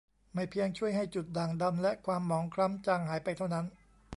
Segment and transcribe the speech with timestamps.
[0.33, 3.65] ไม่เพียงช่วยให้จุดด่างดำและความหมองคล้ำจางหายไปเท่านั้น